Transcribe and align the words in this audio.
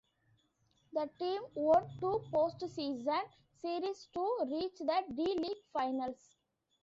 The 0.93 1.11
team 1.19 1.43
won 1.53 1.87
two 1.99 2.23
postseason 2.33 3.21
series 3.61 4.07
to 4.15 4.37
reach 4.51 4.79
the 4.79 5.03
D-League 5.13 5.63
finals. 5.71 6.33